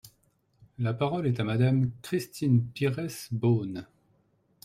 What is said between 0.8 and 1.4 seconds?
parole est